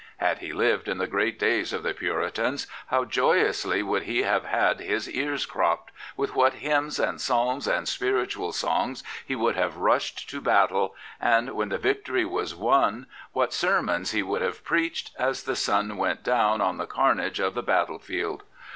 [0.17, 4.45] Had he lived in the great days of the Puritans, how joyously would he have
[4.45, 9.77] had his ears cropped, with what h5mins and psalms and spirituaf songs he would have
[9.77, 15.11] rushed to battle, and, when the victory was won, what sermons he would have preached
[15.19, 18.41] as the sun went down on the carnage of the battle field!